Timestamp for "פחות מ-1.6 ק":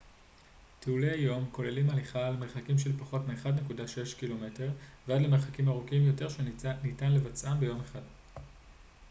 2.99-4.23